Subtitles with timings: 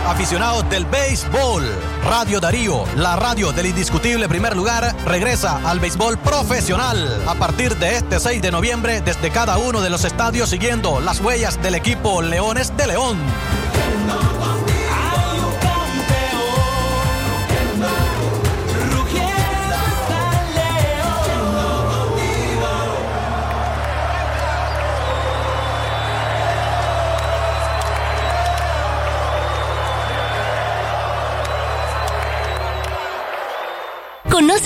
[0.00, 1.64] aficionados del béisbol.
[2.04, 7.96] Radio Darío, la radio del indiscutible primer lugar, regresa al béisbol profesional a partir de
[7.96, 12.20] este 6 de noviembre desde cada uno de los estadios siguiendo las huellas del equipo
[12.20, 13.18] Leones de León.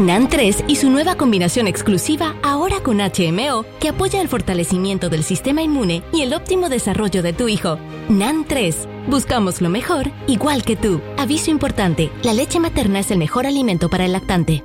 [0.00, 5.22] NAN 3 y su nueva combinación exclusiva ahora con HMO que apoya el fortalecimiento del
[5.22, 7.78] sistema inmune y el óptimo desarrollo de tu hijo.
[8.08, 8.88] NAN 3.
[9.08, 11.00] Buscamos lo mejor, igual que tú.
[11.16, 14.64] Aviso importante, la leche materna es el mejor alimento para el lactante.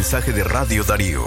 [0.00, 1.26] Mensaje de Radio Darío.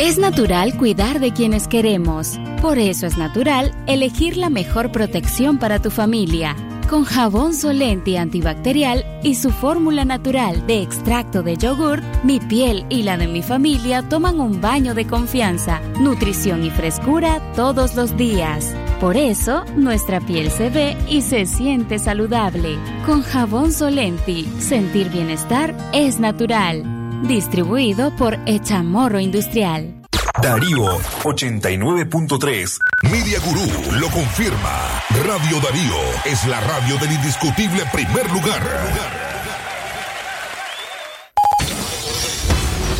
[0.00, 2.38] Es natural cuidar de quienes queremos.
[2.62, 6.56] Por eso es natural elegir la mejor protección para tu familia.
[6.88, 13.02] Con jabón Solenti antibacterial y su fórmula natural de extracto de yogur, mi piel y
[13.02, 18.74] la de mi familia toman un baño de confianza, nutrición y frescura todos los días.
[19.00, 22.76] Por eso, nuestra piel se ve y se siente saludable.
[23.06, 26.82] Con jabón Solenti, sentir bienestar es natural.
[27.28, 29.94] Distribuido por Echamorro Industrial.
[30.42, 32.78] Darío 89.3.
[33.10, 35.02] Media Gurú lo confirma.
[35.26, 39.17] Radio Darío es la radio del indiscutible primer lugar.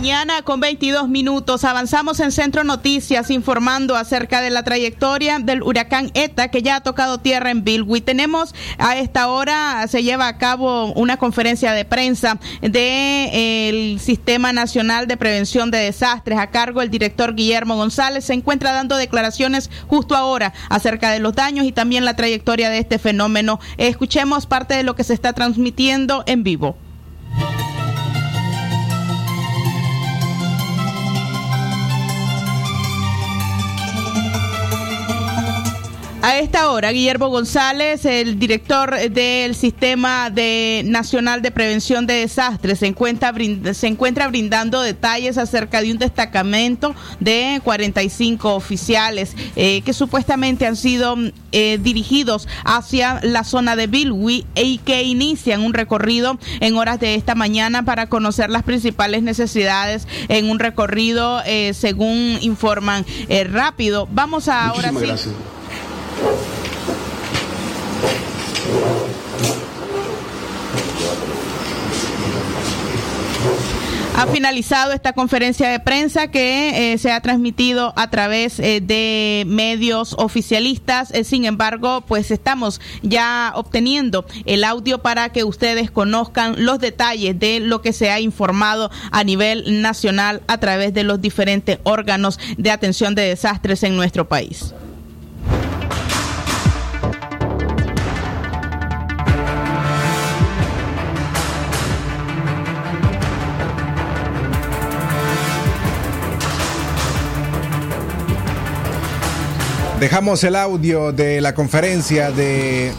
[0.00, 1.62] Mañana con 22 minutos.
[1.62, 6.82] Avanzamos en Centro Noticias informando acerca de la trayectoria del huracán ETA que ya ha
[6.82, 8.00] tocado tierra en Bilwi.
[8.00, 14.54] Tenemos a esta hora, se lleva a cabo una conferencia de prensa del de, Sistema
[14.54, 18.24] Nacional de Prevención de Desastres a cargo del director Guillermo González.
[18.24, 22.78] Se encuentra dando declaraciones justo ahora acerca de los daños y también la trayectoria de
[22.78, 23.60] este fenómeno.
[23.76, 26.74] Escuchemos parte de lo que se está transmitiendo en vivo.
[36.40, 42.86] Esta hora, Guillermo González, el director del Sistema de Nacional de Prevención de Desastres, se
[42.86, 43.34] encuentra,
[43.74, 50.76] se encuentra brindando detalles acerca de un destacamento de 45 oficiales eh, que supuestamente han
[50.76, 51.14] sido
[51.52, 57.16] eh, dirigidos hacia la zona de Bilwi y que inician un recorrido en horas de
[57.16, 63.04] esta mañana para conocer las principales necesidades en un recorrido, eh, según informan
[63.50, 64.08] rápido.
[64.10, 65.30] Vamos a ahora sí.
[74.20, 79.44] Ha finalizado esta conferencia de prensa que eh, se ha transmitido a través eh, de
[79.46, 81.10] medios oficialistas.
[81.12, 87.38] Eh, sin embargo, pues estamos ya obteniendo el audio para que ustedes conozcan los detalles
[87.38, 92.38] de lo que se ha informado a nivel nacional a través de los diferentes órganos
[92.58, 94.74] de atención de desastres en nuestro país.
[110.00, 112.90] Dejamos el audio de la conferencia de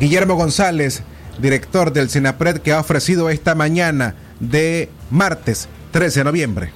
[0.00, 1.04] Guillermo González,
[1.38, 6.72] director del SINAPRED, que ha ofrecido esta mañana de martes 13 de noviembre.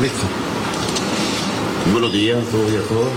[0.00, 0.18] Listo.
[1.92, 3.12] Buenos días a todos y a todas.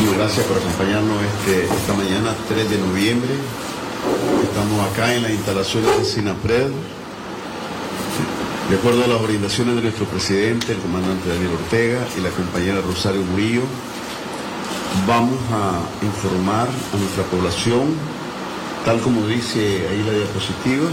[0.00, 3.34] Muchas gracias por acompañarnos este, esta mañana, 3 de noviembre
[4.42, 6.70] Estamos acá en las instalaciones de SINAPRED.
[8.70, 12.80] De acuerdo a las orientaciones de nuestro presidente, el comandante Daniel Ortega y la compañera
[12.82, 13.62] Rosario Murillo,
[15.06, 17.94] vamos a informar a nuestra población,
[18.84, 20.88] tal como dice ahí la diapositiva,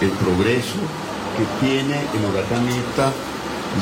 [0.00, 0.80] el progreso
[1.36, 3.12] que tiene el huracán ETA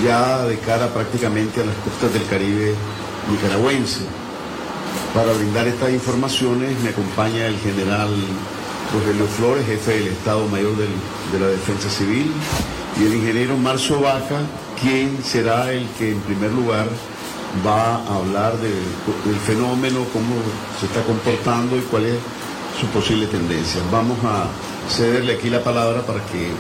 [0.04, 2.74] ya de cara prácticamente a las costas del Caribe
[3.30, 4.00] nicaragüense.
[5.14, 8.10] Para brindar estas informaciones me acompaña el general
[8.92, 12.32] Rogelio Flores, jefe del Estado Mayor de la Defensa Civil,
[12.98, 14.40] y el ingeniero Marzo Vaca,
[14.80, 16.88] quien será el que en primer lugar
[17.66, 20.34] va a hablar del fenómeno, cómo
[20.80, 22.18] se está comportando y cuál es
[22.80, 23.80] su posible tendencia.
[23.90, 24.46] Vamos a
[24.88, 26.52] cederle aquí la palabra para que eh,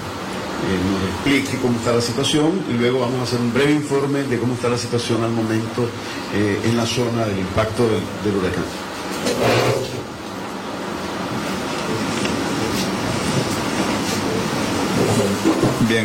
[0.90, 4.38] nos explique cómo está la situación y luego vamos a hacer un breve informe de
[4.38, 5.88] cómo está la situación al momento
[6.34, 7.84] eh, en la zona del impacto
[8.24, 8.87] del huracán.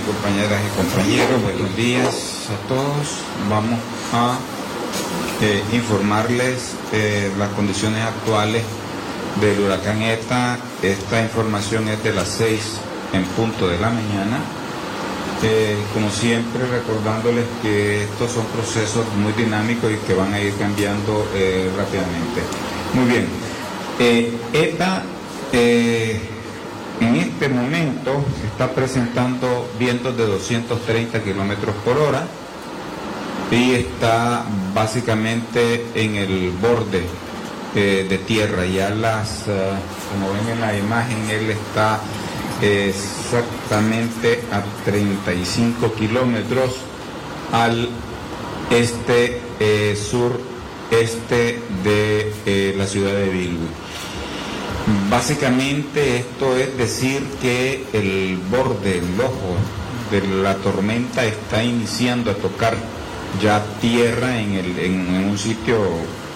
[0.02, 3.22] Compañeras y compañeros, buenos días a todos.
[3.48, 3.80] Vamos
[4.12, 4.40] a
[5.40, 8.64] eh, informarles eh, las condiciones actuales
[9.40, 10.58] del huracán ETA.
[10.82, 12.60] Esta información es de las 6
[13.14, 14.40] en punto de la mañana.
[15.44, 20.56] Eh, como siempre, recordándoles que estos son procesos muy dinámicos y que van a ir
[20.56, 21.24] cambiando
[21.78, 22.42] rápidamente.
[22.96, 23.28] Muy bien.
[24.54, 25.04] ETA
[27.04, 32.26] en este momento está presentando vientos de 230 kilómetros por hora
[33.52, 37.04] y está básicamente en el borde
[37.76, 38.66] eh, de tierra.
[38.66, 39.72] Ya las, eh,
[40.12, 42.00] como ven en la imagen, él está
[42.62, 46.78] exactamente a 35 kilómetros
[47.52, 47.90] al
[48.72, 50.40] este eh, sur
[50.90, 53.83] este de la ciudad de Bilbao.
[55.10, 59.56] Básicamente esto es decir que el borde, el ojo
[60.12, 62.76] de la tormenta está iniciando a tocar
[63.42, 65.78] ya tierra en, el, en, un sitio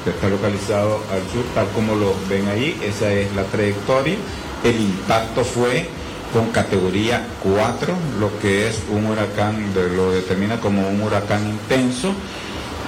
[0.06, 4.16] que está localizado al sur, tal como lo ven ahí, esa es la trayectoria.
[4.63, 5.89] El impacto fue
[6.32, 12.13] con categoría 4, lo que es un huracán, lo determina como un huracán intenso.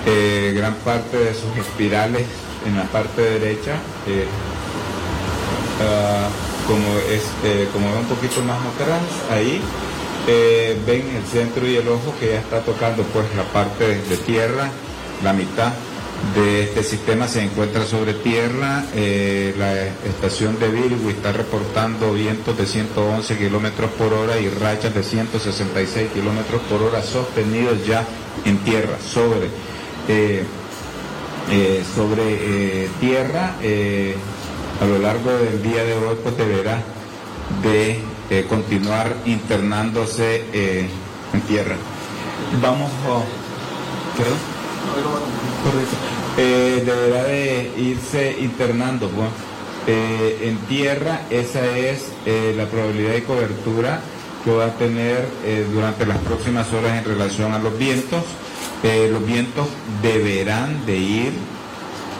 [0.05, 2.25] Eh, gran parte de sus espirales
[2.65, 3.73] en la parte derecha
[4.07, 4.25] eh,
[5.81, 6.27] Ah,
[6.67, 9.61] como, es, eh, como ven un poquito más atrás, ahí
[10.27, 14.17] eh, ven el centro y el ojo que ya está tocando pues la parte de
[14.17, 14.69] tierra,
[15.23, 15.71] la mitad
[16.35, 18.83] de este sistema se encuentra sobre tierra.
[18.93, 19.73] Eh, la
[20.09, 26.11] estación de Virgo está reportando vientos de 111 kilómetros por hora y rachas de 166
[26.11, 28.03] kilómetros por hora sostenidos ya
[28.43, 29.49] en tierra, sobre,
[31.95, 33.55] sobre tierra
[34.79, 36.81] a lo largo del día de hoy pues deberá
[37.61, 40.87] de eh, continuar internándose eh,
[41.33, 41.75] en tierra.
[42.61, 43.23] Vamos a...
[46.37, 49.29] Eh, deberá de irse internando pues.
[49.87, 52.05] en tierra, esa es
[52.55, 54.01] la probabilidad de cobertura
[54.43, 55.27] que va a tener
[55.73, 58.23] durante las próximas horas en relación a los vientos.
[58.83, 59.67] Los vientos
[60.01, 61.31] deberán de ir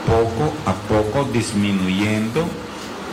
[0.09, 2.45] poco a poco disminuyendo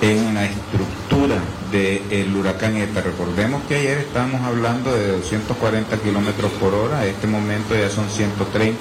[0.01, 1.37] en la estructura
[1.71, 3.03] del huracán ETA.
[3.03, 8.09] Recordemos que ayer estábamos hablando de 240 kilómetros por hora, en este momento ya son
[8.09, 8.79] 130,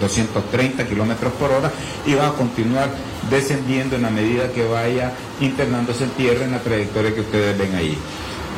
[0.00, 1.70] 230 eh, kilómetros por hora
[2.06, 2.90] y va a continuar
[3.30, 7.74] descendiendo en la medida que vaya internándose en tierra en la trayectoria que ustedes ven
[7.74, 7.96] ahí.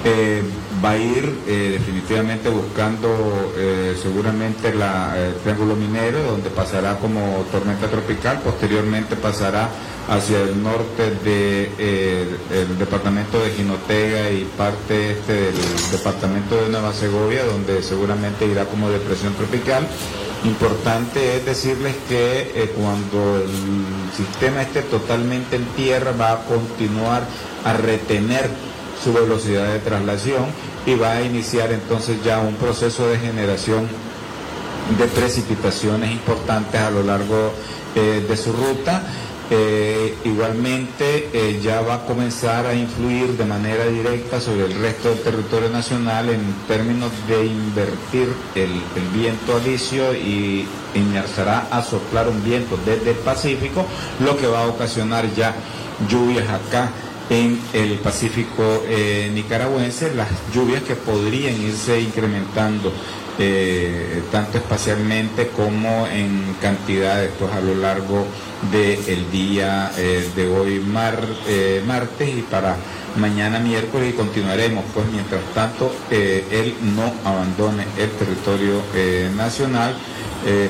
[0.05, 0.43] Eh,
[0.85, 7.45] va a ir eh, definitivamente buscando eh, seguramente la, el Triángulo Minero, donde pasará como
[7.51, 9.69] tormenta tropical, posteriormente pasará
[10.09, 15.55] hacia el norte del departamento de Jinotega y parte este del
[15.91, 19.89] departamento de Nueva Segovia, donde seguramente irá como depresión tropical.
[20.45, 27.25] Importante es decirles que cuando el sistema esté totalmente en tierra va a continuar
[27.65, 28.49] a retener
[29.03, 30.47] su velocidad de traslación
[30.87, 33.89] y va a iniciar entonces ya un proceso de generación
[34.99, 37.53] de precipitaciones importantes a lo largo
[37.95, 39.03] eh, de su ruta.
[39.49, 45.09] Eh, igualmente eh, ya va a comenzar a influir de manera directa sobre el resto
[45.11, 48.27] del territorio nacional en términos de invertir
[48.57, 48.71] el,
[49.15, 53.87] viento alicio y empezará a soplar un viento desde el Pacífico,
[54.19, 55.55] lo que va a ocasionar ya
[56.09, 56.91] lluvias acá
[57.31, 62.93] en el Pacífico eh, nicaragüense, las lluvias que podrían irse incrementando
[63.39, 68.27] eh, tanto espacialmente como en cantidades pues, a lo largo
[68.73, 72.77] del día eh, de hoy martes y para
[73.17, 78.83] mañana miércoles y continuaremos pues mientras tanto él no abandone el territorio
[79.35, 79.95] nacional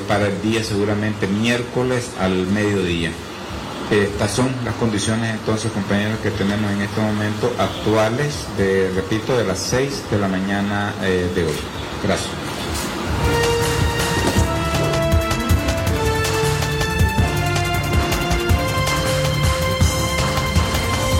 [0.07, 3.11] para el día seguramente miércoles al mediodía.
[3.89, 9.45] Estas son las condiciones entonces, compañeros, que tenemos en este momento actuales, de, repito, de
[9.45, 11.55] las 6 de la mañana eh, de hoy.
[12.03, 12.46] Gracias.